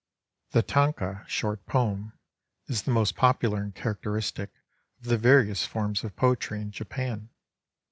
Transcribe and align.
The 0.49 0.63
Tanka 0.63 1.23
(short 1.27 1.63
poen) 1.67 2.13
is 2.65 2.81
the 2.81 2.89
moat 2.91 3.13
popular 3.15 3.61
and 3.61 3.75
characteristic 3.75 4.49
of 4.97 5.05
the 5.05 5.17
various 5.19 5.63
forms 5.67 6.03
of 6.03 6.15
poetry 6.15 6.59
in 6.59 6.71
Japan. 6.71 7.29